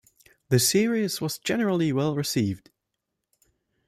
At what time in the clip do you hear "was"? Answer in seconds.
1.21-1.37